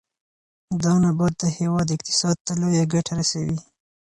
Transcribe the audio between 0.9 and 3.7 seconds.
نبات د هېواد اقتصاد ته لویه ګټه رسوي.